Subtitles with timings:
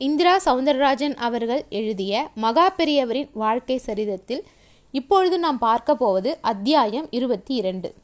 [0.00, 4.46] இந்திரா சவுந்தரராஜன் அவர்கள் எழுதிய மகா பெரியவரின் வாழ்க்கை சரிதத்தில்
[4.90, 7.94] இப்பொழுது நாம் பார்க்க போவது அத்தியாயம் இருபத்தி இரண்டு.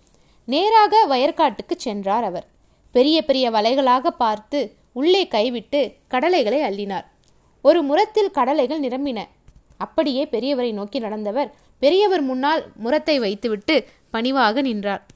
[0.45, 2.47] நேராக வயற்காட்டுக்கு சென்றார் அவர்.
[2.93, 7.07] பெரிய பெரிய வலைகளாக பார்த்து உள்ளே கைவிட்டு கடலைகளை அள்ளினார்.
[7.63, 9.25] ஒரு முரத்தில் கடலைகள் நிரம்பின.
[9.77, 15.07] அப்படியே பெரியவரை நோக்கி நடந்தவர் பெரியவர் முன்னால் முரத்தை வைத்துவிட்டு பணிவாக நின்றார்.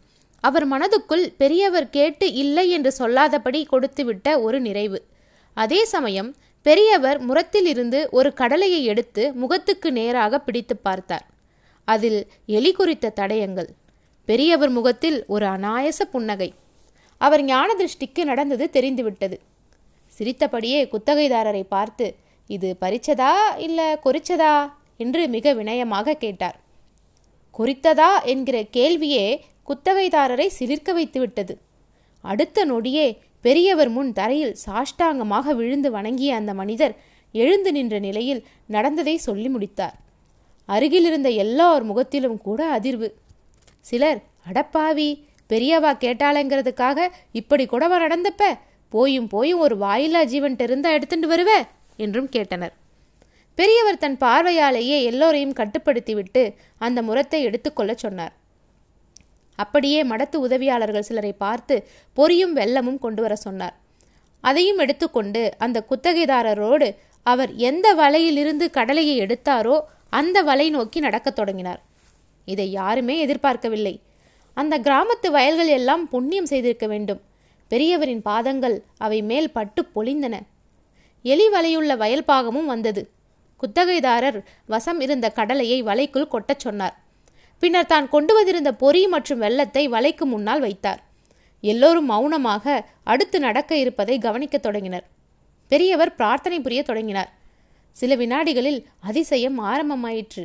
[0.40, 5.04] அவர் மனதுக்குள் பெரியவர் கேட்டு இல்லை என்று சொல்லாதபடி கொடுத்துவிட்ட ஒரு நிறைவு.
[5.54, 11.26] அதே சமயம் பெரியவர் முரத்திலிருந்து ஒரு கடலையை எடுத்து முகத்துக்கு நேராக பிடித்து பார்த்தார்.
[11.84, 13.68] அதில் எலி குறித்த தடயங்கள்.
[14.24, 16.54] பெரியவர் முகத்தில் ஒரு அநாயச புன்னகை.
[17.18, 19.40] அவர் ஞான திருஷ்டிக்கு நடந்தது தெரிந்துவிட்டது.
[20.06, 22.14] சிரித்தபடியே குத்தகைதாரரை பார்த்து
[22.46, 24.72] இது பறிச்சதா இல்ல கொறிச்சதா?
[24.96, 26.60] என்று மிக வினயமாக கேட்டார்.
[27.58, 28.24] குறித்ததா?
[28.24, 31.56] என்கிற கேள்வியே குத்தகைதாரரை சிலிர்க்க வைத்துவிட்டது.
[32.20, 36.96] அடுத்த நொடியே பெரியவர் முன் தரையில் சாஷ்டாங்கமாக விழுந்து வணங்கிய அந்த மனிதர்
[37.32, 39.96] எழுந்து நின்ற நிலையில் நடந்ததை சொல்லி முடித்தார்.
[40.66, 43.12] அருகிலிருந்த எல்லார் முகத்திலும் கூட அதிர்வு.
[43.80, 48.58] சிலர் அடப்பாவி பெரியவா கேட்டாளங்கிறதுக்காக இப்படி கூடவா நடந்தப்ப?
[48.88, 51.66] போயும் போயும் ஒரு வாயிலா ஜீவன்ட்டு இருந்தா எடுத்துட்டு வருவ?
[51.96, 52.72] என்றும் கேட்டனர்.
[53.54, 58.32] பெரியவர் தன் பார்வையாலேயே எல்லோரையும் கட்டுப்படுத்திவிட்டு அந்த முரத்தை எடுத்துக்கொள்ளச் சொன்னார்.
[59.60, 63.76] அப்படியே மடத்து உதவியாளர்கள் சிலரை பார்த்து பொரியும் வெள்ளமும் கொண்டு வர சொன்னார்.
[64.40, 66.88] அதையும் எடுத்துக்கொண்டு அந்த குத்தகைதாரரோடு
[67.22, 71.82] அவர் எந்த வலையிலிருந்து கடலையை எடுத்தாரோ அந்த வலை நோக்கி நடக்கத் தொடங்கினார்.
[72.44, 74.00] இதை யாருமே எதிர்பார்க்கவில்லை.
[74.54, 77.20] அந்த கிராமத்து வயல்கள் எல்லாம் புண்ணியம் செய்திருக்க வேண்டும்.
[77.70, 80.38] பெரியவரின் பாதங்கள் அவை மேல் பட்டு பொழிந்தன.
[81.22, 83.02] எலி வலையுள்ள வயல் பாகமும் வந்தது.
[83.60, 86.96] குத்தகைதாரர் வசம் இருந்த கடலையை வலைக்குள் கொட்டச் சொன்னார்.
[87.62, 91.00] பின்னர் தான் கொண்டு வந்திருந்த பொறி மற்றும் வெள்ளத்தை வலைக்கு முன்னால் வைத்தார்.
[91.60, 95.06] எல்லோரும் மௌனமாக அடுத்து நடக்க இருப்பதை கவனிக்கத் தொடங்கினர்.
[95.68, 97.30] பெரியவர் பிரார்த்தனை புரிய தொடங்கினார்.
[97.96, 100.44] சில வினாடிகளில் அதிசயம் ஆரம்பமாயிற்று.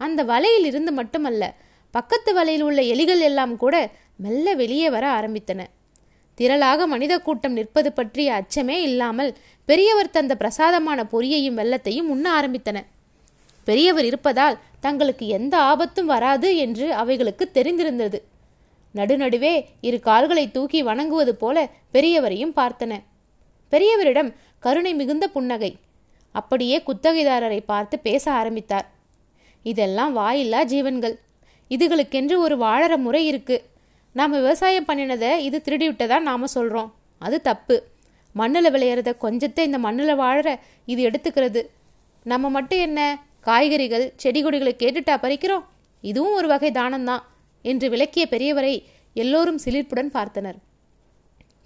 [0.00, 1.54] அந்த வலையில் இருந்து மட்டுமல்ல
[1.90, 3.74] பக்கத்து வலையில் உள்ள எலிகள் எல்லாம் கூட
[4.16, 5.60] மெல்ல வெளியே வர ஆரம்பித்தன.
[6.38, 9.30] திரளாக மனித கூட்டம் நிற்பது பற்றிய அச்சமே இல்லாமல்
[9.68, 12.78] பெரியவர் தந்த பிரசாதமான பொரியையும் வெள்ளத்தையும் உண்ண ஆரம்பித்தன.
[13.68, 18.18] பெரியவர் இருப்பதால் தங்களுக்கு எந்த ஆபத்தும் வராது என்று அவைகளுக்கு தெரிந்திருந்தது.
[18.94, 23.00] நடுநடுவே இரு கால்களை தூக்கி வணங்குவது போல பெரியவரையும் பார்த்தன.
[23.70, 25.76] பெரியவரிடம் கருணை மிகுந்த புன்னகை.
[26.32, 28.88] அப்படியே குத்தகைதாரரை பார்த்து பேச ஆரம்பித்தார்.
[29.62, 31.18] இதெல்லாம் வாயில்லா ஜீவன்கள்.
[31.68, 33.64] இதுகளுக்கென்று ஒரு வாழற முறை இருக்கு.
[34.12, 36.90] நாம் விவசாயம் பண்ணினதை இது திருடி விட்டதா நாம சொல்றோம்.
[37.18, 37.82] அது தப்பு.
[38.32, 41.62] மண்ணில் விளையிறத கொஞ்சத்தை இந்த மண்ணில் வாழற இது எடுத்துக்கிறது.
[42.24, 43.26] நம்ம மட்டும் என்ன?
[43.40, 45.64] காய்கறிகள் செடி கொடிகளை கேட்டுட்டா பறிக்கிறோம்
[46.00, 47.22] இதுவும் ஒரு வகை தானம்தான்
[47.62, 48.82] என்று விளக்கிய பெரியவரை
[49.14, 50.58] எல்லோரும் சிலிர்ப்புடன் பார்த்தனர்.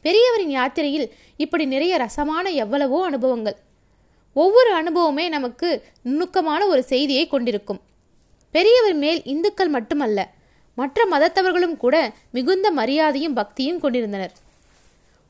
[0.03, 3.57] பெரியவரின் யாத்திரையில் இப்படி நிறைய ரசமான எவ்வளவோ அனுபவங்கள்.
[4.35, 7.81] ஒவ்வொரு அனுபவமே நமக்கு நுணுக்கமான ஒரு செய்தியை கொண்டிருக்கும்.
[8.51, 10.29] பெரியவர் மேல் இந்துக்கள் மட்டுமல்ல
[10.75, 14.33] மற்ற மதத்தவர்களும் கூட மிகுந்த மரியாதையும் பக்தியும் கொண்டிருந்தனர்.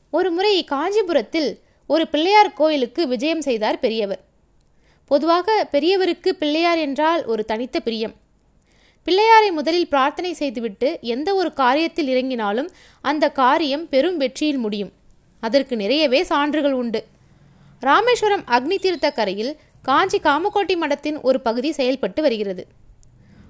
[0.09, 4.21] ஒரு முறை காஞ்சிபுரத்தில் ஒரு பிள்ளையார் கோயிலுக்கு விஜயம் செய்தார் பெரியவர்.
[5.05, 8.13] பொதுவாக பெரியவருக்கு பிள்ளையார் என்றால் ஒரு தனித்த பிரியம்.
[9.07, 12.69] பிள்ளையாரை முதலில் பிரார்த்தனை செய்துவிட்டு எந்த ஒரு காரியத்தில் இறங்கினாலும்
[13.01, 14.91] அந்த காரியம் பெரும் வெற்றியில் முடியும்.
[15.39, 17.01] அதற்கு நிறையவே சான்றுகள் உண்டு.
[17.79, 22.67] ராமேஸ்வரம் அக்னி தீர்த்த கரையில் காஞ்சி காமக்கோட்டி மடத்தின் ஒரு பகுதி செயல்பட்டு வருகிறது.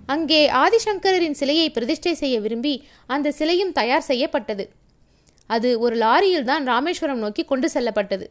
[0.06, 2.74] அங்கே ஆதிசங்கரின் சிலையை பிரதிஷ்டை செய்ய விரும்பி
[3.06, 4.66] அந்த சிலையும் தயார் செய்யப்பட்டது.
[5.48, 8.26] அது ஒரு லாரியில் தான் ராமேஸ்வரம் நோக்கி கொண்டு செல்லப்பட்டது.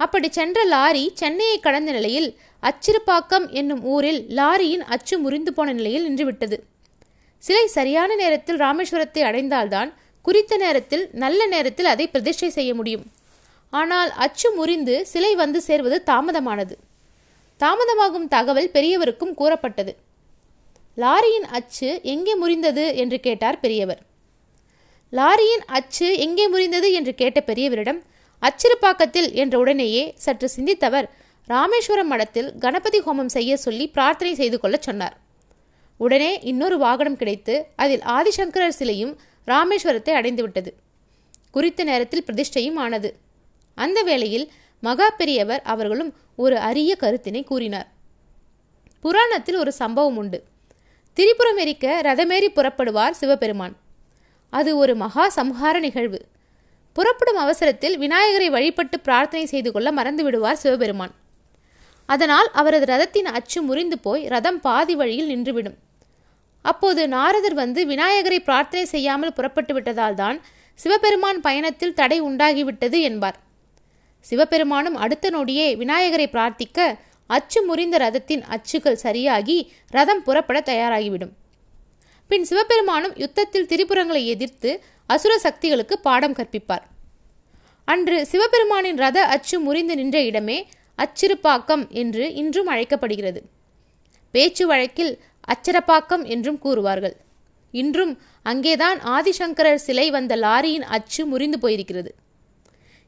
[0.00, 2.28] அப்படி சென்ற லாரி சென்னையை கடந்த நிலையில்
[2.62, 6.56] அச்சிறுப்பாக்கம் என்னும் ஊரில் லாரியின் அச்சு முறிந்து போன நிலையில் நின்றுவிட்டது.
[7.42, 9.90] சிலை சரியான நேரத்தில் ராமேஸ்வரத்தை அடைந்தால்தான்
[10.24, 13.04] குறித்த நேரத்தில் நல்ல நேரத்தில் அதை பிரதிஷ்டை செய்ய முடியும்.
[13.72, 16.74] ஆனால் அச்சு முறிந்து சிலை வந்து சேர்வது தாமதமானது.
[17.60, 19.92] தாமதமாகும் தகவல் பெரியவருக்கும் கூறப்பட்டது.
[20.96, 24.02] லாரியின் அச்சு எங்கே முறிந்தது என்று கேட்டார் பெரியவர்.
[25.12, 28.00] லாரியின் அச்சு எங்கே முறிந்தது என்று கேட்ட பெரியவரிடம்
[28.42, 31.08] அச்சிறுப்பாக்கத்தில் என்ற உடனேயே சற்று சிந்தித்தவர்
[31.46, 35.16] ராமேஸ்வரம் மடத்தில் கணபதி ஹோமம் செய்ய சொல்லி பிரார்த்தனை செய்து கொள்ளச் சொன்னார்.
[35.96, 40.72] உடனே இன்னொரு வாகனம் கிடைத்து அதில் ஆதிசங்கரர் சிலையும் ராமேஸ்வரத்தை அடைந்துவிட்டது.
[41.50, 43.16] குறித்த நேரத்தில் பிரதிஷ்டையும் ஆனது.
[43.74, 47.88] அந்த வேளையில் மகா பெரியவர் அவர்களும் ஒரு அரிய கருத்தினை கூறினார்.
[49.00, 50.44] புராணத்தில் ஒரு சம்பவம் உண்டு.
[51.12, 53.76] திரிபுரம் எரிக்க ரதமேறி புறப்படுவார் சிவபெருமான்.
[54.50, 56.24] அது ஒரு மகா சம்ஹார நிகழ்வு.
[56.96, 61.14] புறப்படும் அவசரத்தில் விநாயகரை வழிபட்டு பிரார்த்தனை செய்து கொள்ள மறந்து விடுவார் சிவபெருமான்.
[62.08, 65.76] அதனால் அவரது ரதத்தின் அச்சு முறிந்து போய் ரதம் பாதி வழியில் நின்றுவிடும்.
[66.64, 70.38] அப்போது நாரதர் வந்து விநாயகரை பிரார்த்தனை செய்யாமல் புறப்பட்டு விட்டதால் தான்
[70.78, 73.38] சிவபெருமான் பயணத்தில் தடை உண்டாகிவிட்டது என்பார்.
[74.24, 76.78] சிவபெருமானும் அடுத்த நொடியே விநாயகரை பிரார்த்திக்க
[77.30, 79.58] அச்சு முறிந்த ரதத்தின் அச்சுகள் சரியாகி
[79.96, 81.32] ரதம் புறப்பட தயாராகிவிடும்.
[82.30, 84.70] பின் சிவபெருமானும் யுத்தத்தில் திரிபுரங்களை எதிர்த்து
[85.06, 86.86] அசுர சக்திகளுக்கு பாடம் கற்பிப்பார்.
[87.84, 90.68] அன்று சிவபெருமானின் ரத அச்சு முறிந்து நின்ற இடமே
[90.98, 93.42] அச்சிறுப்பாக்கம் என்று இன்றும் அழைக்கப்படுகிறது.
[94.30, 95.20] பேச்சு வழக்கில்
[95.54, 97.16] அச்சரப்பாக்கம் என்றும் கூறுவார்கள்.
[97.70, 102.08] இன்றும் அங்கேதான் ஆதிசங்கரர் சிலை வந்த லாரியின் அச்சு முறிந்து போயிருக்கிறது.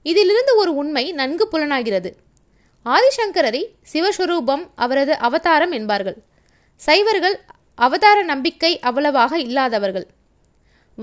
[0.03, 2.17] இதிலிருந்து ஒரு உண்மை நன்கு புலனாகிறது.
[2.85, 6.17] ஆதிசங்கரரை சிவஸ்வரூபம் அவரது அவதாரம் என்பார்கள்.
[6.77, 7.41] சைவர்கள்
[7.75, 10.07] அவதார நம்பிக்கை அவ்வளவாக இல்லாதவர்கள்.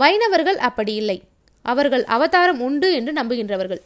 [0.01, 1.18] வைணவர்கள் அப்படி இல்லை.
[1.66, 3.81] அவர்கள் அவதாரம் உண்டு என்று நம்புகின்றவர்கள்.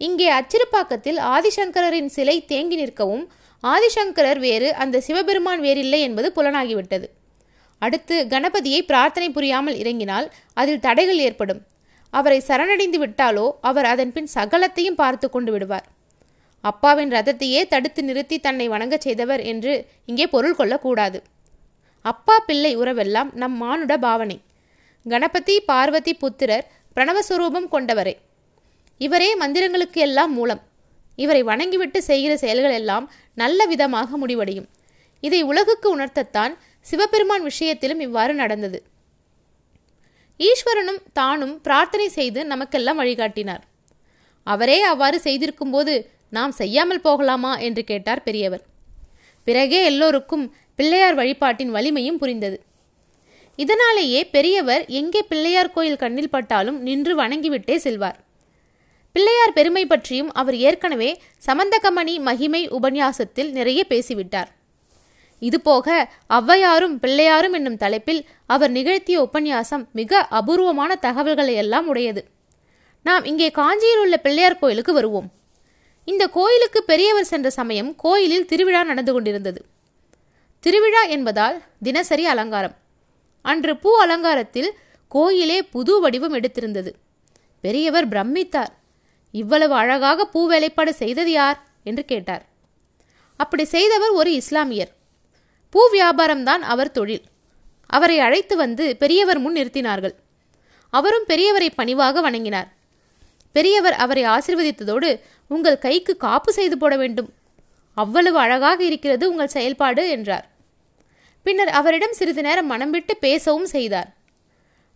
[0.00, 3.24] இங்கே அச்சிறுப்பாக்கத்தில் ஆதிசங்கரரின் சிலை தேங்கி நிற்கவும்
[3.64, 7.06] ஆதிசங்கரர் வேறு அந்த சிவபெருமான் வேறில்லை என்பது புலனாகிவிட்டது.
[7.82, 10.26] அடுத்து கணபதியை பிரார்த்தனை புரியாமல் இறங்கினால்
[10.60, 11.60] அதில் தடைகள் ஏற்படும்.
[12.12, 15.86] அவரை சரணடைந்து விட்டாலோ அவர் அதன்பின் சகலத்தையும் பார்த்து கொண்டு விடுவார்.
[16.64, 19.72] அப்பாவின் ரதத்தையே தடுத்து நிறுத்தி தன்னை வணங்கச் செய்தவர் என்று
[20.10, 21.18] இங்கே பொருள் கொள்ளக்கூடாது.
[22.04, 24.36] அப்பா பிள்ளை உறவெல்லாம் நம் மானுட பாவனை.
[25.06, 26.66] கணபதி பார்வதி புத்திரர்
[26.96, 28.14] பிரணவஸ்வரூபம் கொண்டவரே.
[28.98, 30.62] இவரே மந்திரங்களுக்கு எல்லாம் மூலம்.
[31.16, 34.68] இவரை வணங்கிவிட்டு செய்கிற செயல்கள் எல்லாம் நல்ல விதமாக முடிவடையும்.
[35.20, 38.82] இதை உலகுக்கு உணர்த்தத்தான் சிவபெருமான் விஷயத்திலும் இவ்வாறு நடந்தது.
[40.40, 43.62] ஈஸ்வரனும் தானும் பிரார்த்தனை செய்து நமக்கெல்லாம் வழிகாட்டினார்.
[44.42, 48.62] அவரே அவ்வாறு செய்திருக்கும்போது நாம் செய்யாமல் போகலாமா என்று கேட்டார் பெரியவர்.
[49.44, 52.58] பிறகே எல்லோருக்கும் பிள்ளையார் வழிபாட்டின் வலிமையும் புரிந்தது.
[53.56, 58.18] இதனாலேயே பெரியவர் எங்கே பிள்ளையார் கோயில் கண்ணில் பட்டாலும் நின்று வணங்கிவிட்டே செல்வார்.
[59.12, 64.46] பிள்ளையார் பெருமை பற்றியும் அவர் ஏற்கனவே சமந்தகமணி மகிமை உபன்யாசத்தில் நிறைய பேசிவிட்டார்.
[65.40, 72.24] இதுபோக ஔவையாரும் பிள்ளையாரும் என்னும் தலைப்பில் அவர் நிகழ்த்திய உபன்யாசம் மிக அபூர்வமான தகவல்களை எல்லாம் உடையது.
[73.02, 75.32] நாம் இங்கே காஞ்சியில் உள்ள பிள்ளையார் கோயிலுக்கு வருவோம்.
[76.04, 79.64] இந்த கோயிலுக்கு பெரியவர் சென்ற சமயம் கோயிலில் திருவிழா நடந்து கொண்டிருந்தது.
[80.60, 82.76] திருவிழா என்பதால் தினசரி அலங்காரம்.
[83.42, 84.78] அன்று பூ அலங்காரத்தில்
[85.08, 86.92] கோயிலே புது வடிவம் எடுத்திருந்தது.
[87.60, 88.80] பெரியவர் பிரமித்தார்.
[89.30, 91.66] இவ்வளவு அழகாக பூ வேலைப்பாடு செய்தது யார்?
[91.84, 92.46] என்று கேட்டார்.
[93.36, 94.92] அப்படி செய்தவர் ஒரு இஸ்லாமியர்.
[95.70, 97.22] பூ வியாபாரம்தான் அவர் தொழில்.
[97.86, 100.14] அவரை அழைத்து வந்து பெரியவர் முன் நிறுத்தினார்கள்.
[100.90, 102.72] அவரும் பெரியவரை பணிவாக வணங்கினார்.
[103.52, 107.32] பெரியவர் அவரை ஆசிர்வதித்ததோடு உங்கள் கைக்கு காப்பு செய்து போட வேண்டும்.
[107.94, 110.51] அவ்வளவு அழகாக இருக்கிறது உங்கள் செயல்பாடு என்றார்.
[111.42, 114.16] பின்னர் அவரிடம் சிறிது நேரம் மனம் விட்டு பேசவும் செய்தார்.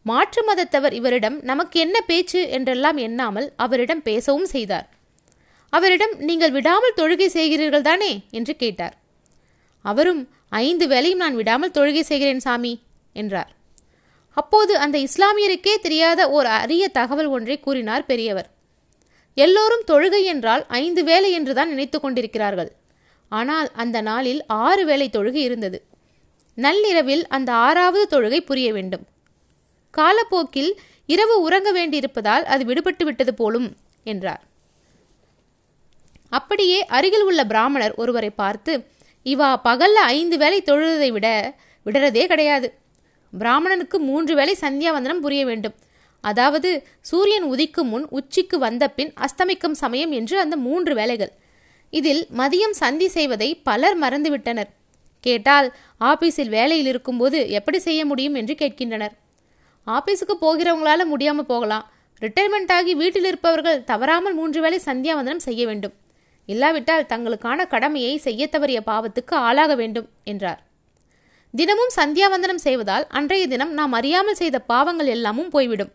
[0.03, 2.49] மாற்று மதத்தவர் இவரிடம் நமக்கு என்ன பேச்சு?
[2.49, 4.87] என்றெல்லாம் எண்ணாமல் அவரிடம் பேசவும் செய்தார்.
[5.71, 8.25] அவரிடம் நீங்கள் விடாமல் தொழுகை செய்கிறீர்கள் தானே?
[8.31, 8.97] என்று கேட்டார்.
[9.83, 12.83] அவரும் ஐந்து வேளையும் நான் விடாமல் தொழுகை செய்கிறேன் சாமி
[13.13, 13.51] என்றார்.
[14.31, 18.49] அப்போது அந்த இஸ்லாமியருக்கே தெரியாத ஓர் அரிய தகவல் ஒன்றை கூறினார் பெரியவர்.
[19.35, 22.73] எல்லோரும் தொழுகை என்றால் ஐந்து வேலை என்றுதான் நினைத்து கொண்டிருக்கிறார்கள்.
[23.29, 25.79] ஆனால் அந்த நாளில் ஆறு வேலை தொழுகை இருந்தது.
[26.64, 29.05] நள்ளிரவில் அந்த ஆறாவது தொழுகை புரிய வேண்டும்.
[29.91, 30.73] காலப்போக்கில்
[31.06, 33.69] இரவு உறங்க வேண்டியிருப்பதால் அது விடுபட்டு விட்டது போலும்
[34.05, 34.43] என்றார்.
[36.29, 38.73] அப்படியே அருகில் உள்ள பிராமணர் ஒருவரை பார்த்து
[39.26, 41.29] இவா பகல்ல ஐந்து வேளை தொழுவதை விட
[41.87, 42.69] விடுறதே கிடையாது.
[43.32, 45.76] பிராமணனுக்கு மூன்று வேளை சந்தியாவந்தனம் புரிய வேண்டும்.
[46.20, 46.70] அதாவது
[47.00, 51.32] சூரியன் உதிக்கும் முன் உச்சிக்கு வந்த பின் அஸ்தமிக்கும் சமயம் என்று அந்த மூன்று வேலைகள்
[51.93, 54.71] இதில் மதியம் சந்தி செய்வதை பலர் மறந்துவிட்டனர்.
[55.26, 55.68] கேட்டால்
[56.00, 58.37] ஆபீஸில் வேலையில் இருக்கும்போது எப்படி செய்ய முடியும்?
[58.40, 59.14] என்று கேட்கின்றனர்.
[59.87, 61.85] ஆபீஸுக்கு போகிறவங்களால முடியாமல் போகலாம்.
[62.23, 65.95] ரிட்டையர்மெண்ட் ஆகி வீட்டில் இருப்பவர்கள் தவறாமல் மூன்று வேளை சந்தியாவந்தனம் செய்ய வேண்டும்.
[66.49, 70.61] இல்லாவிட்டால் தங்களுக்கான கடமையை செய்ய தவறிய பாவத்துக்கு ஆளாக வேண்டும் என்றார்.
[71.54, 75.92] தினமும் சந்தியாவந்தனம் செய்வதால் அன்றைய தினம் நாம் அறியாமல் செய்த பாவங்கள் எல்லாமும் போய்விடும்.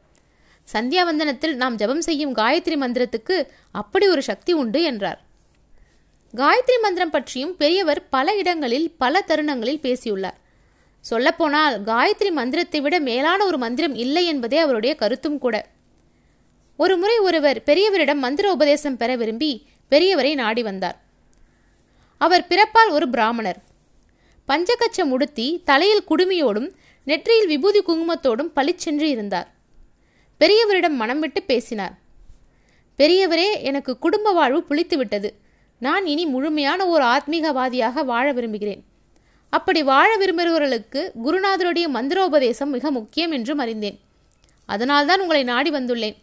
[0.67, 3.35] சந்தியாவந்தனத்தில் நாம் ஜெபம் செய்யும் காயத்ரி மந்திரத்துக்கு
[3.81, 5.19] அப்படி ஒரு சக்தி உண்டு என்றார்.
[6.35, 10.39] காயத்ரி மந்திரம் பற்றியும் பெரியவர் பல இடங்களில் பல தருணங்களில் பேசியுள்ளார்.
[10.99, 15.67] சொல்லப்போனால் காயத்ரி மந்திரத்தை விட மேலான ஒரு மந்திரம் இல்லை என்பதே அவருடைய கருத்தும் கூட.
[16.77, 21.01] ஒரு முறை ஒருவர் பெரியவரிடம் மந்திர உபதேசம் பெற விரும்பி பெரியவரை நாடி வந்தார்.
[22.17, 23.57] அவர் பிறப்பால் ஒரு பிராமணர்.
[24.47, 26.73] பஞ்சகச்சம் உடுத்தி தலையில் குடுமியோடும்
[27.05, 29.51] நெற்றியில் விபூதி குங்குமத்தோடும் பளிச்சென்று இருந்தார்.
[30.39, 31.97] பெரியவரிடம் மனம் விட்டு பேசினார்.
[32.97, 35.40] பெரியவரே எனக்கு குடும்ப வாழ்வு புளித்து விட்டது
[35.85, 38.83] நான் இனி முழுமையான ஒரு ஆத்மீகவாதியாக வாழ விரும்புகிறேன்.
[39.49, 43.99] அப்படி வாழ விரும்புகிறவர்களுக்கு குருநாதருடைய மந்திரோபதேசம் மிக முக்கியம் என்றும் அறிந்தேன்.
[44.65, 46.17] அதனால்தான் உங்களை நாடி வந்துள்ளேன்.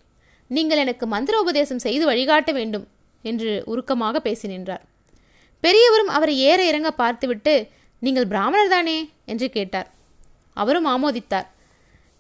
[0.48, 2.86] நீங்கள் எனக்கு மந்திரோபதேசம் செய்து வழிகாட்ட வேண்டும்
[3.22, 4.84] என்று உருக்கமாக பேசி நின்றார்.
[5.60, 7.68] பெரியவரும் அவரை ஏற இறங்க பார்த்துவிட்டு
[8.02, 9.10] நீங்கள் பிராமணர் தானே?
[9.26, 9.90] என்று கேட்டார்.
[10.54, 11.48] அவரும் ஆமோதித்தார்.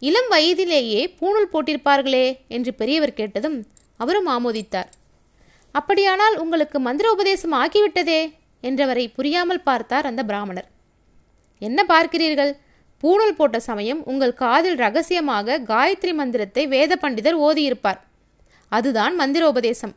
[0.00, 3.66] இளம் வயதிலேயே பூணூல் போட்டிருப்பார்களே என்று பெரியவர் கேட்டதும்
[3.96, 4.88] அவரும் ஆமோதித்தார்.
[5.78, 8.20] அப்படியானால் உங்களுக்கு மந்திர உபதேசம் ஆகிவிட்டதே
[8.62, 10.68] என்றவரை புரியாமல் பார்த்தார் அந்த பிராமணர்.
[11.62, 12.52] என்ன பார்க்கிறீர்கள்?
[13.02, 18.00] பூணூல் போட்ட சமயம் உங்கள் காதில் ரகசியமாக காயத்ரி மந்திரத்தை வேத பண்டிதர் ஓதியிருப்பார்.
[18.72, 19.94] அதுதான் மந்திர உபதேசம்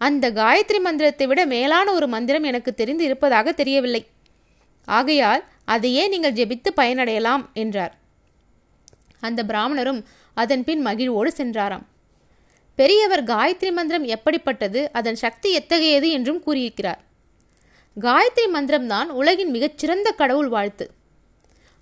[0.00, 4.02] அந்த காயத்ரி மந்திரத்தை விட மேலான ஒரு மந்திரம் எனக்கு தெரிந்து இருப்பதாக தெரியவில்லை.
[4.88, 5.42] ஆகையால்
[5.74, 7.94] அதையே நீங்கள் ஜெபித்து பயனடையலாம் என்றார்.
[9.26, 10.00] அந்த பிராமணரும்
[10.36, 11.84] அதன் பின் மகிழ்வோடு சென்றாராம்.
[12.78, 14.80] பெரியவர் காயத்ரி மந்திரம் எப்படிப்பட்டது?
[14.92, 17.00] அதன் சக்தி எத்தகையது என்றும் கூறியிருக்கிறார்.
[18.00, 20.90] காயத்ரி மந்திரம் தான் உலகின் மிகச்சிறந்த கடவுள் வாழ்த்து.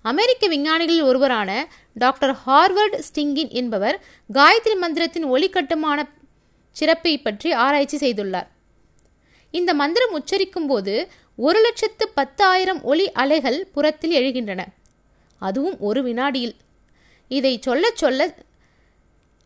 [0.01, 1.51] அமெரிக்க விஞ்ஞானிகளில் ஒருவரான
[1.93, 3.97] டாக்டர் ஹார்வர்ட் ஸ்டிங்கின் என்பவர்
[4.33, 5.99] காயத்ரி மந்திரத்தின் ஒளி கட்டுமான
[6.75, 8.49] சிறப்பை பற்றி ஆராய்ச்சி செய்துள்ளார்.
[9.51, 14.61] இந்த மந்திரம் உச்சரிக்கும் போது ஒரு லட்சத்து பத்தாயிரம் ஒளி அலைகள் புறத்தில் எழுகின்றன.
[15.41, 16.55] அதுவும் ஒரு வினாடியில்.
[17.27, 18.35] இதை சொல்ல சொல்ல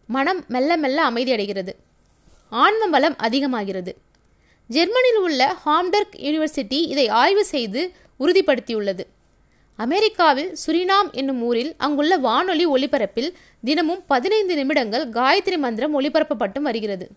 [0.08, 1.74] மனம் மெல்ல மெல்ல அமைதியடைகிறது
[2.50, 3.96] ஆன்ம பலம் அதிகமாகிறது.
[4.68, 9.04] ஜெர்மனியில் உள்ள ஹாம்டர்க் யூனிவர்சிட்டி இதை ஆய்வு செய்து உறுதிப்படுத்தியுள்ளது.
[9.76, 13.34] அமெரிக்காவில் சுரினாம் என்னும் ஊரில் அங்குள்ள வானொலி ஒளிபரப்பில்
[13.64, 17.08] தினமும் பதினைந்து நிமிடங்கள் காயத்ரி மந்திரம் ஒளிபரப்பப்பட்டு வருகிறது.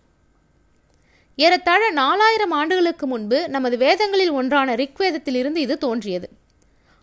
[1.35, 6.29] ஏறத்தாழ நாலாயிரம் ஆண்டுகளுக்கு முன்பு நமது வேதங்களில் ஒன்றான ரிக்வேதத்திலிருந்து இது தோன்றியது.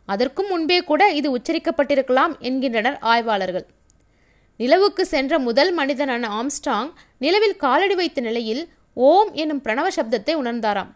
[0.06, 3.66] அதற்கும் முன்பே கூட இது உச்சரிக்கப்பட்டிருக்கலாம் என்கின்றனர் ஆய்வாளர்கள்.
[4.60, 8.62] நிலவுக்கு சென்ற முதல் மனிதனான ஆம்ஸ்டாங் நிலவில் காலடி வைத்த நிலையில்
[8.94, 10.90] ஓம் எனும் பிரணவ சப்தத்தை உணர்ந்தாராம்.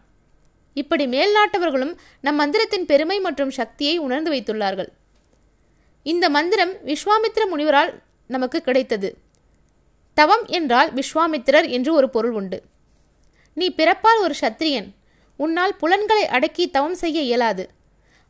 [0.73, 4.89] இப்படி மேல்நாட்டவர்களும் நம் மந்திரத்தின் பெருமை மற்றும் சக்தியை உணர்ந்து வைத்துள்ளார்கள்.
[6.03, 7.91] இந்த மந்திரம் விஸ்வாமித்திர முனிவரால்
[8.27, 9.09] நமக்கு கிடைத்தது.
[10.13, 12.63] தவம் என்றால் விஸ்வாமித்திரர் என்று ஒரு பொருள் உண்டு.
[13.53, 14.89] நீ பிறப்பால் ஒரு சத்திரியன்.
[15.39, 17.63] உன்னால் புலன்களை அடக்கி தவம் செய்ய இயலாது.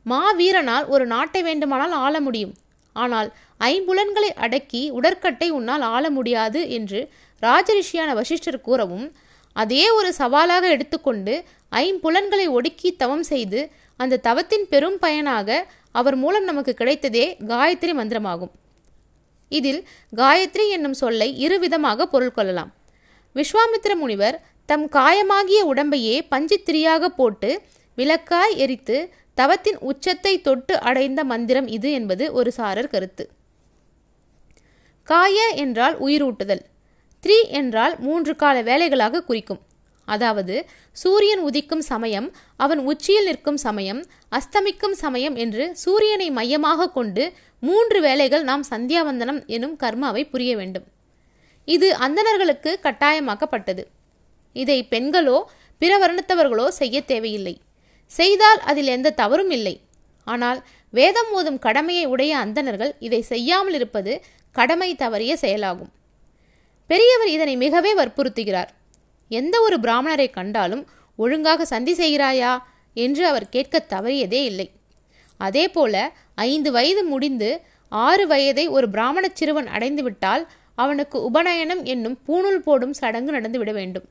[0.06, 2.54] மாவீரனால் ஒரு நாட்டை வேண்டுமானால் ஆள முடியும்.
[2.94, 3.30] ஆனால்
[3.60, 7.10] ஐம்புலன்களை அடக்கி உடற்கட்டை உன்னால் ஆள முடியாது என்று
[7.42, 9.16] ராஜரிஷியான வசிஷ்டர் கூறவும்
[9.56, 16.74] அதே ஒரு சவாலாக எடுத்துக்கொண்டு ஐம்புலன்களை ஒடுக்கி தவம் செய்து அந்த தவத்தின் பெரும் பயனாக அவர் மூலம் நமக்கு
[16.78, 18.52] கிடைத்ததே காயத்ரி மந்திரமாகும்.
[19.50, 22.74] இதில் காயத்ரி என்னும் சொல்லை இருவிதமாக பொருள் கொள்ளலாம்.
[23.36, 27.62] விஸ்வாமித்திர முனிவர் தம் காயமாகிய உடம்பையே பஞ்சித்திரியாக போட்டு
[27.96, 33.30] விளக்காய் எரித்து தவத்தின் உச்சத்தை தொட்டு அடைந்த மந்திரம் இது என்பது ஒரு சாரர் கருத்து.
[35.08, 36.64] காய என்றால் உயிரூட்டுதல்
[37.24, 39.62] த்ரீ என்றால் மூன்று கால வேலைகளாக குறிக்கும்.
[40.08, 40.56] அதாவது
[40.96, 42.28] சூரியன் உதிக்கும் சமயம்
[42.64, 44.02] அவன் உச்சியில் நிற்கும் சமயம்
[44.38, 47.26] அஸ்தமிக்கும் சமயம் என்று சூரியனை மையமாக கொண்டு
[47.64, 50.86] மூன்று வேலைகள் நாம் சந்தியாவந்தனம் எனும் கர்மாவை புரிய வேண்டும்.
[51.68, 53.84] இது அந்தணர்களுக்கு கட்டாயமாக்கப்பட்டது.
[54.56, 55.38] இதை பெண்களோ
[55.82, 57.56] பிற வருணத்தவர்களோ செய்ய தேவையில்லை.
[58.12, 59.76] செய்தால் அதில் எந்த தவறும் இல்லை.
[60.28, 60.60] ஆனால்
[60.94, 64.14] வேதம் ஓதும் கடமையை உடைய அந்தணர்கள் இதை செய்யாமல் இருப்பது
[64.54, 65.92] கடமை தவறிய செயலாகும்.
[66.88, 68.68] பெரியவர் இதனை மிகவே வற்புறுத்துகிறார்.
[69.30, 72.58] எந்த ஒரு பிராமணரை கண்டாலும் ஒழுங்காக சந்தி செய்கிறாயா
[72.94, 74.72] என்று அவர் கேட்க தவறியதே இல்லை.
[75.38, 82.94] அதேபோல ஐந்து வயது முடிந்து ஆறு வயதை ஒரு பிராமணச் சிறுவன் அடைந்துவிட்டால் அவனுக்கு உபநயனம் என்னும் பூணூல் போடும்
[82.94, 84.04] சடங்கு நடந்துவிட வேண்டும்.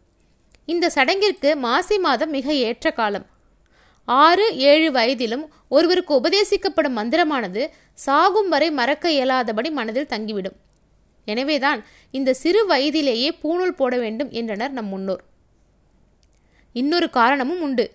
[0.67, 3.27] இந்த சடங்கிற்கு மாசி மாதம் மிக ஏற்ற காலம்.
[4.04, 7.62] ஆறு ஏழு வயதிலும் ஒருவருக்கு உபதேசிக்கப்படும் மந்திரமானது
[7.94, 10.56] சாகும் வரை மறக்க இயலாதபடி மனதில் தங்கிவிடும்.
[11.25, 15.23] எனவேதான் இந்த சிறு வயதிலேயே பூணூல் போட வேண்டும் என்றனர் நம் முன்னோர்.
[16.73, 17.87] இன்னொரு காரணமும் உண்டு.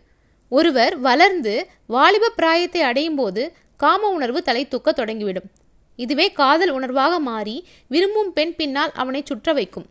[0.50, 1.54] ஒருவர் வளர்ந்து
[1.88, 5.48] வாலிப பிராயத்தை அடையும் போது காம உணர்வு தலை தூக்க தொடங்கிவிடும்.
[5.96, 7.56] இதுவே காதல் உணர்வாக மாறி
[7.88, 9.88] விரும்பும் பெண் பின்னால் அவனை சுற்ற வைக்கும்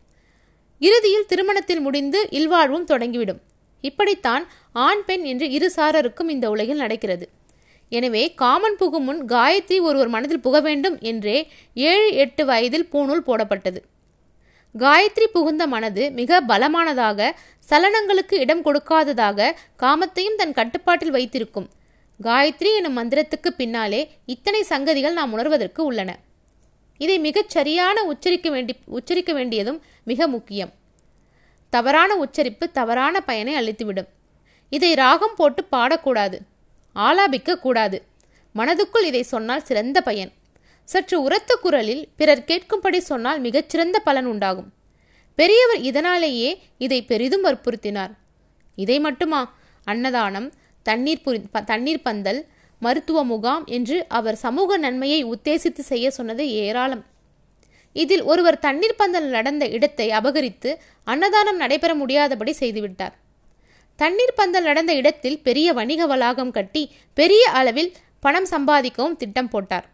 [0.79, 3.41] இறுதியில் திருமணத்தில் முடிந்து இல்வாழ்வும் தொடங்கிவிடும்.
[3.81, 7.29] இப்படித்தான் ஆண் பெண் என்று இரு சாரருக்கும் இந்த உலகில் நடக்கிறது.
[7.89, 13.81] எனவே காமன் புகும் முன் காயத்ரி ஒருவர் மனதில் புக வேண்டும் என்றே ஏழு எட்டு வயதில் பூணூல் போடப்பட்டது.
[14.75, 17.33] காயத்ரி புகுந்த மனது மிக பலமானதாக
[17.71, 21.69] சலனங்களுக்கு இடம் கொடுக்காததாக காமத்தையும் தன் கட்டுப்பாட்டில் வைத்திருக்கும்.
[22.23, 26.19] காயத்ரி எனும் மந்திரத்துக்கு பின்னாலே இத்தனை சங்கதிகள் நாம் உணர்வதற்கு உள்ளன.
[26.99, 30.73] இதை மிகச் சரியான உச்சரிக்க வேண்டி உச்சரிக்க வேண்டியதும் மிக முக்கியம்.
[31.71, 34.09] தவறான உச்சரிப்பு தவறான பயனை அளித்துவிடும்
[34.71, 36.39] இதை ராகம் போட்டு பாடக்கூடாது.
[36.97, 38.03] ஆலாபிக்க கூடாது.
[38.55, 40.33] மனதுக்குள் இதை சொன்னால் சிறந்த பயன்.
[40.85, 44.73] சற்று உரத்த குரலில் பிறர் கேட்கும்படி சொன்னால் மிகச்சிறந்த பலன் உண்டாகும்.
[45.35, 48.13] பெரியவர் இதனாலேயே இதை பெரிதும் வற்புறுத்தினார்.
[48.75, 49.55] இதை மட்டுமா?
[49.85, 52.47] அன்னதானம் தண்ணீர் புரி தண்ணீர் பந்தல்
[52.79, 57.05] மருத்துவ முகாம் என்று அவர் சமூக நன்மையை உத்தேசித்து செய்ய சொன்னது ஏராளம்.
[58.03, 60.71] இதில் ஒருவர் தண்ணீர் பந்தல் நடந்த இடத்தை அபகரித்து
[61.05, 63.15] அன்னதானம் நடைபெற முடியாதபடி செய்துவிட்டார்.
[63.97, 66.83] தண்ணீர் பந்தல் நடந்த இடத்தில் பெரிய வணிக வளாகம் கட்டி
[67.15, 69.87] பெரிய அளவில் பணம் சம்பாதிக்கவும் திட்டம் போட்டார்.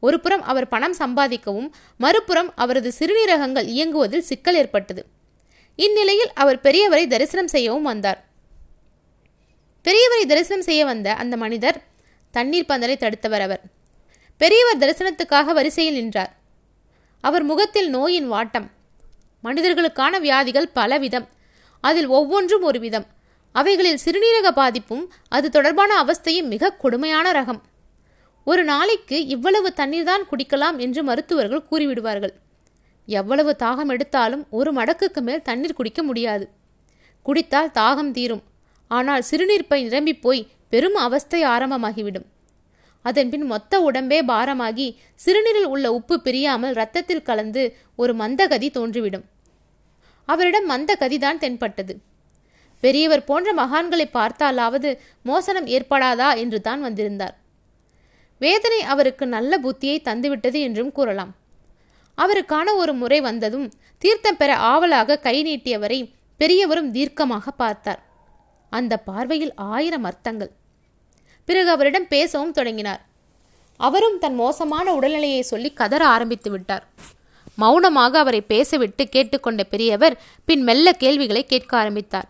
[0.00, 5.02] ஒருபுறம் அவர் பணம் சம்பாதிக்கவும் மறுபுறம் அவரது சிறுநீரகங்கள் இயங்குவதில் சிக்கல் ஏற்பட்டது.
[5.76, 8.20] இந்நிலையில் அவர் பெரியவரை தரிசனம் செய்யவும் வந்தார்.
[9.84, 11.78] பெரியவரை தரிசனம் செய்ய வந்த அந்த மனிதர்
[12.30, 13.62] தண்ணீர் பந்தலை தடுத்தவர் அவர்.
[14.40, 16.32] பெரியவர் தரிசனத்துக்காக வரிசையில் நின்றார்.
[17.28, 18.66] அவர் முகத்தில் நோயின் வாட்டம்.
[19.44, 21.26] மனிதர்களுக்கான வியாதிகள் பலவிதம்.
[21.84, 23.06] அதில் ஒவ்வொன்றும் ஒரு விதம்
[23.54, 25.04] அவைகளில் சிறுநீரக பாதிப்பும்
[25.36, 27.60] அது தொடர்பான அவஸ்தையும் மிக கொடுமையான ரகம்.
[28.44, 32.34] ஒரு நாளைக்கு இவ்வளவு தண்ணீர் தான் குடிக்கலாம் என்று மருத்துவர்கள் கூறிவிடுவார்கள்.
[33.08, 36.46] எவ்வளவு தாகம் எடுத்தாலும் ஒரு மடக்குக்கு மேல் தண்ணீர் குடிக்க முடியாது.
[37.26, 38.44] குடித்தால் தாகம் தீரும்.
[38.90, 40.42] ஆனால் சிறுநீர் பை நிரம்பி போய்
[40.72, 42.26] பெரும் அவஸ்தை ஆரம்பமாகிவிடும்.
[43.04, 44.86] அதன்பின் மொத்த உடம்பே பாரமாகி
[45.24, 47.62] சிறுநீரில் உள்ள உப்பு பிரியாமல் இரத்தத்தில் கலந்து
[47.96, 49.24] ஒரு மந்தகதி தோன்றிவிடும்.
[50.24, 51.94] அவரிடம் மந்த கதிதான் தென்பட்டது.
[52.80, 54.90] பெரியவர் போன்ற மகான்களை பார்த்தாலாவது
[55.22, 57.34] மோசனம் ஏற்படாதா என்று தான் வந்திருந்தார்.
[58.40, 61.32] வேதனை அவருக்கு நல்ல புத்தியை தந்துவிட்டது என்றும் கூறலாம்.
[62.18, 63.66] அவருக்கான ஒரு முறை வந்ததும்
[63.98, 65.98] தீர்த்தம் பெற ஆவலாக கை நீட்டியவரை
[66.40, 68.00] பெரியவரும் தீர்க்கமாக பார்த்தார்.
[68.72, 70.52] அந்த பார்வையில் ஆயிரம் அர்த்தங்கள்.
[71.48, 73.02] பிறகு அவரிடம் பேசவும் தொடங்கினார்.
[73.80, 76.84] அவரும் தன் மோசமான உடல்நிலையை சொல்லி கதற ஆரம்பித்து விட்டார்.
[77.62, 80.14] மௌனமாக அவரை பேசவிட்டு கேட்டுக்கொண்ட பெரியவர்
[80.48, 82.28] பின் மெல்ல கேள்விகளை கேட்க ஆரம்பித்தார்.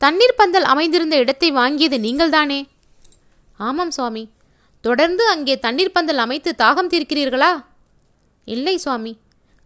[0.00, 2.60] தண்ணீர் பந்தல் அமைந்திருந்த இடத்தை வாங்கியது நீங்கள்தானே?
[3.66, 4.24] ஆமாம் சுவாமி.
[4.84, 7.52] தொடர்ந்து அங்கே தண்ணீர் பந்தல் அமைத்து தாகம் தீர்க்கிறீர்களா?
[8.46, 9.12] இல்லை சுவாமி.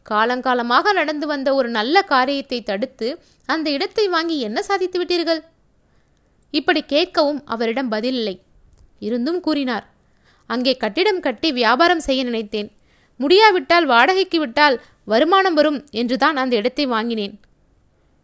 [0.07, 3.09] காலங்காலமாக நடந்து வந்த ஒரு நல்ல காரியத்தை தடுத்து
[3.49, 5.41] அந்த இடத்தை வாங்கி என்ன சாதித்து விட்டீர்கள்?
[6.51, 8.37] இப்படி கேட்கவும் அவரிடம் பதிலில்லை.
[8.99, 9.87] இருந்தும் கூறினார்
[10.47, 12.71] அங்கே கட்டிடம் கட்டி வியாபாரம் செய்ய நினைத்தேன்.
[13.17, 17.35] முடியாவிட்டால் வாடகைக்கு விட்டால் வருமானம் வரும் என்றுதான் அந்த இடத்தை வாங்கினேன்.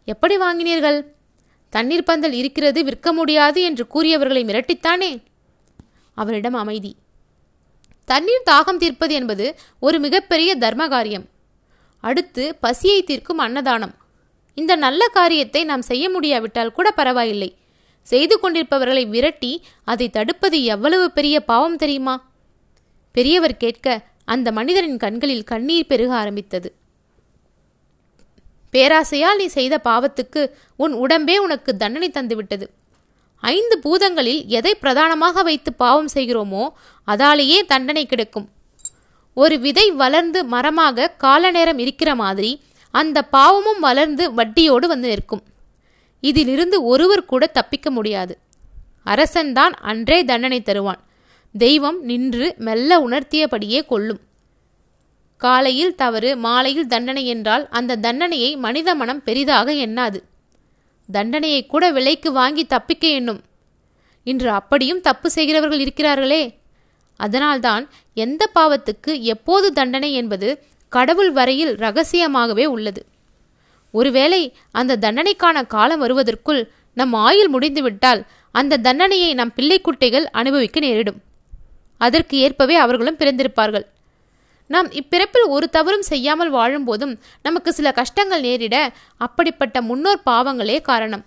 [0.05, 0.99] எப்படி வாங்கினீர்கள்?
[1.73, 5.11] தண்ணீர் பந்தல் இருக்கிறது விற்க முடியாது என்று கூறியவர்களை மிரட்டித்தானே?
[6.15, 6.93] அவரிடம் அமைதி.
[8.05, 9.47] தண்ணீர் தாகம் தீர்ப்பது என்பது
[9.79, 11.27] ஒரு மிகப்பெரிய தர்ம காரியம்
[12.01, 13.95] அடுத்து பசியை தீர்க்கும் அன்னதானம்.
[14.55, 17.51] இந்த நல்ல காரியத்தை நாம் செய்ய முடியாவிட்டால் கூட பரவாயில்லை.
[18.13, 19.53] செய்து கொண்டிருப்பவர்களை விரட்டி
[19.93, 22.17] அதை தடுப்பது எவ்வளவு பெரிய பாவம் தெரியுமா?
[23.15, 23.87] பெரியவர் கேட்க
[24.35, 26.69] அந்த மனிதரின் கண்களில் கண்ணீர் பெருக ஆரம்பித்தது.
[28.75, 30.43] பேராசையால் நீ செய்த பாவத்துக்கு
[30.77, 32.67] உன் உடம்பே உனக்கு தண்டனை தந்துவிட்டது.
[33.43, 36.65] ஐந்து பூதங்களில் எதை பிரதானமாக வைத்து பாவம் செய்கிறோமோ
[37.09, 38.47] அதாலேயே தண்டனை கிடைக்கும்.
[39.37, 42.53] ஒரு விதை வளர்ந்து மரமாக கால நேரம் இருக்கிற மாதிரி
[42.95, 45.43] அந்த பாவமும் வளர்ந்து வட்டியோடு வந்து நிற்கும்.
[46.21, 48.39] இதிலிருந்து ஒருவர் கூட தப்பிக்க முடியாது.
[49.07, 51.05] அரசன்தான் அன்றே தண்டனை தருவான்.
[51.59, 54.21] தெய்வம் நின்று மெல்ல உணர்த்தியபடியே கொள்ளும்
[55.37, 60.23] காலையில் தவறு மாலையில் தண்டனை என்றால் அந்த தண்டனையை மனித மனம் பெரிதாக எண்ணாது.
[61.13, 63.41] தண்டனையை கூட விலைக்கு வாங்கி தப்பிக்க எண்ணும்.
[64.25, 66.55] இன்று அப்படியும் தப்பு செய்கிறவர்கள் இருக்கிறார்களே.
[67.17, 73.07] அதனால்தான் எந்த பாவத்துக்கு எப்போது தண்டனை என்பது கடவுள் வரையில் ரகசியமாகவே உள்ளது.
[73.99, 74.41] ஒருவேளை
[74.81, 76.63] அந்த தண்டனைக்கான காலம் வருவதற்குள்
[76.97, 78.21] நம் ஆயுள் முடிந்துவிட்டால்
[78.55, 81.19] அந்த தண்டனையை நம் பிள்ளைக்குட்டைகள் அனுபவிக்க நேரிடும்.
[82.01, 83.87] அதற்கு ஏற்பவே அவர்களும் பிறந்திருப்பார்கள்.
[84.71, 87.13] நாம் இப்பிறப்பில் ஒரு தவறும் செய்யாமல் வாழும்போதும்
[87.47, 88.77] நமக்கு சில கஷ்டங்கள் நேரிட
[89.27, 91.25] அப்படிப்பட்ட முன்னோர் பாவங்களே காரணம்.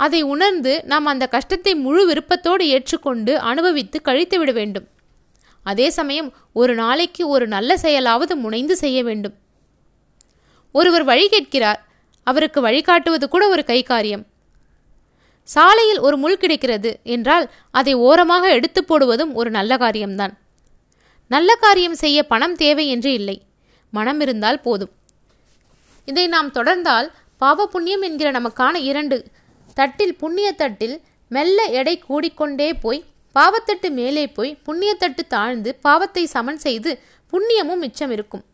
[0.00, 4.86] அதை உணர்ந்து நாம் அந்த கஷ்டத்தை முழு விருப்பத்தோடு ஏற்றுக்கொண்டு அனுபவித்து கழித்து விட வேண்டும்.
[5.66, 6.28] அதே சமயம்
[6.60, 9.36] ஒரு நாளைக்கு ஒரு நல்ல செயலாவது முனைந்து செய்ய வேண்டும்.
[10.74, 11.80] ஒருவர் வழி கேட்கிறார்.
[12.26, 14.24] அவருக்கு வழிகாட்டுவது கூட ஒரு கை காரியம்
[15.48, 20.34] சாலையில் ஒரு முள் கிடைக்கிறது என்றால் அதை ஓரமாக எடுத்து போடுவதும் ஒரு நல்ல காரியம்தான்.
[21.30, 23.36] நல்ல காரியம் செய்ய பணம் தேவை என்று இல்லை.
[23.92, 24.92] மனம் இருந்தால் போதும்.
[26.04, 29.16] இதை நாம் தொடர்ந்தால் பாவ புண்ணியம் என்கிற நமக்கான இரண்டு
[29.74, 30.96] தட்டில் புண்ணிய தட்டில்
[31.30, 33.04] மெல்ல எடை கூடிக்கொண்டே போய்
[33.36, 36.90] பாவத்தட்டு மேலே போய் புண்ணியத்தட்டு தாழ்ந்து பாவத்தை சமன் செய்து
[37.32, 38.44] புண்ணியமும் மிச்சம் இருக்கும்.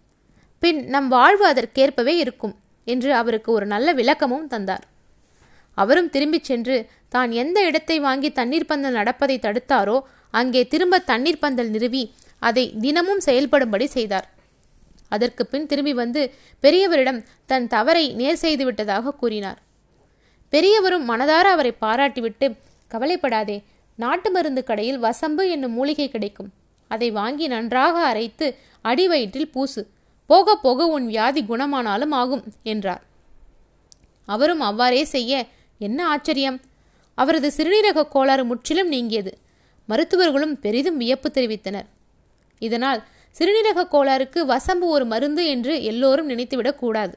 [0.62, 2.54] பின் நம் வாழ்வு அதற்கேற்பவே இருக்கும்
[2.86, 4.84] என்று அவருக்கு ஒரு நல்ல விளக்கமும் தந்தார்.
[5.78, 6.76] அவரும் திரும்பிச் சென்று
[7.14, 9.96] தான் எந்த இடத்தை வாங்கி தண்ணீர் பந்தல் நடப்பதை தடுத்தாரோ
[10.40, 12.02] அங்கே திரும்ப தண்ணீர் பந்தல் நிறுவி
[12.48, 14.26] அதை தினமும் செயல்படும்படி செய்தார்.
[15.14, 16.22] அதற்கு பின் திரும்பி வந்து
[16.64, 17.20] பெரியவரிடம்
[17.50, 19.58] தன் தவறை நேர் செய்து விட்டதாக கூறினார்.
[20.52, 22.46] பெரியவரும் மனதார அவரை பாராட்டிவிட்டு
[22.94, 23.58] கவலைப்படாதே
[23.98, 26.50] நாட்டு மருந்து கடையில் வசம்பு என்னும் மூலிகை கிடைக்கும்.
[26.90, 28.46] அதை வாங்கி நன்றாக அரைத்து
[28.90, 29.82] அடிவயிற்றில் பூசு.
[30.32, 33.02] போக போக உன் வியாதி குணமானாலும் ஆகும் என்றார்.
[34.28, 35.32] அவரும் அவ்வாறே செய்ய
[35.80, 36.58] என்ன ஆச்சரியம்?
[37.18, 39.32] அவரது சிறுநீரக கோளாறு முற்றிலும் நீங்கியது.
[39.88, 41.88] மருத்துவர்களும் பெரிதும் வியப்பு தெரிவித்தனர்.
[42.62, 43.00] இதனால்
[43.36, 47.14] சிறுநீரக கோளாறுக்கு வசம்பு ஒரு மருந்து என்று எல்லோரும் நினைத்துவிடக்கூடாது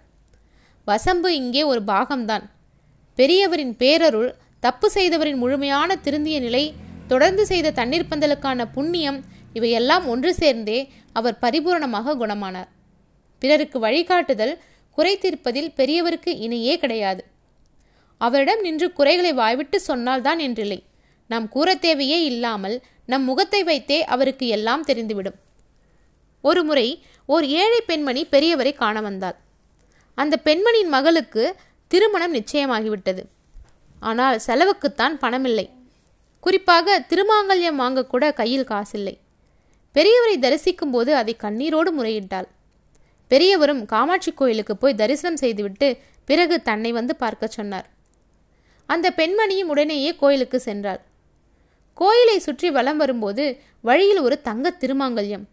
[0.87, 2.45] வசம்பு இங்கே ஒரு பாகம்தான்.
[3.17, 4.29] பெரியவரின் பேரருள்
[4.65, 6.63] தப்பு செய்தவரின் முழுமையான திருந்திய நிலை
[7.11, 9.19] தொடர்ந்து செய்த தண்ணீர் பந்தலுக்கான புண்ணியம்
[9.57, 10.79] இவையெல்லாம் ஒன்று சேர்ந்தே
[11.19, 12.69] அவர் பரிபூரணமாக குணமானார்.
[13.45, 14.53] பிறருக்கு வழிகாட்டுதல்
[14.97, 17.21] குறை தீர்ப்பதில் பெரியவருக்கு இணையே கிடையாது.
[18.21, 20.77] அவரிடம் நின்று குறைகளை வாய்விட்டு சொன்னால்தான் என்றில்லை.
[21.29, 25.37] நம் கூற தேவையே இல்லாமல் நம் முகத்தை வைத்தே அவருக்கு எல்லாம் தெரிந்துவிடும்.
[26.41, 26.87] ஒரு முறை
[27.25, 29.37] ஓர் ஏழை பெண்மணி பெரியவரை காண வந்தாள்.
[30.17, 31.43] அந்த பெண்மணியின் மகளுக்கு
[31.91, 33.23] திருமணம் நிச்சயமாகிவிட்டது.
[33.99, 35.67] ஆனால் செலவுக்குத்தான் பணமில்லை.
[36.39, 39.15] குறிப்பாக திருமாங்கல்யம் வாங்கக்கூட கையில் காசில்லை.
[39.95, 42.49] பெரியவரை தரிசிக்கும் போது அதை கண்ணீரோடு முறையிட்டாள்.
[43.35, 45.87] பெரியவரும் காமாட்சி கோயிலுக்கு போய் தரிசனம் செய்துவிட்டு
[46.29, 47.87] பிறகு தன்னை வந்து பார்க்க சொன்னார்.
[48.89, 51.01] அந்த பெண்மணியும் உடனேயே கோயிலுக்கு சென்றாள்.
[51.97, 53.43] கோயிலை சுற்றி வலம் வரும்போது
[53.87, 55.45] வழியில் ஒரு தங்க திருமாங்கல்யம்.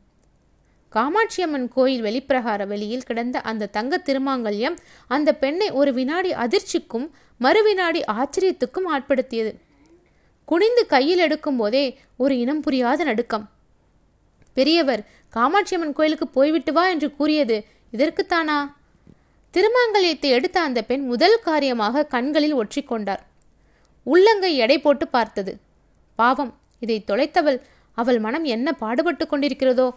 [0.92, 4.76] காமாட்சியம்மன் கோயில் வெளிப்பிரகார வெளியில் கிடந்த அந்த தங்க திருமாங்கல்யம்
[5.16, 7.06] அந்த பெண்ணை ஒரு வினாடி அதிர்ச்சிக்கும்
[7.40, 9.52] மறுவினாடி ஆச்சரியத்துக்கும் ஆட்படுத்தியது.
[10.48, 11.84] குனிந்து கையில் எடுக்கும் போதே
[12.22, 13.46] ஒரு இனம் புரியாத நடுக்கம்.
[14.52, 15.02] பெரியவர்
[15.34, 17.56] காமாட்சியம்மன் கோயிலுக்கு போய்விட்டு வா என்று கூறியது
[17.92, 18.58] இதற்குத்தானா?
[19.54, 23.22] திருமாங்கல்யத்தை எடுத்த அந்த பெண் முதல் காரியமாக கண்களில் ஒற்றிக்கொண்டார்.
[24.02, 25.60] உள்ளங்கை எடை போட்டு பார்த்தது.
[26.14, 27.58] பாவம் இதை தொலைத்தவள்
[27.98, 29.88] அவள் மனம் என்ன பாடுபட்டு கொண்டிருக்கிறதோ?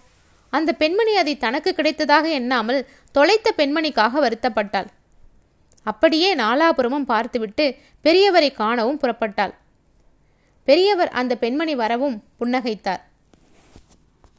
[0.50, 4.88] அந்த பெண்மணி அதை தனக்கு கிடைத்ததாக எண்ணாமல் தொலைத்த பெண்மணிக்காக வருத்தப்பட்டாள்.
[5.84, 9.54] அப்படியே நாலாபுரமும் பார்த்துவிட்டு பெரியவரை காணவும் புறப்பட்டாள்.
[10.68, 13.02] பெரியவர் அந்த பெண்மணி வரவும் புன்னகைத்தார்.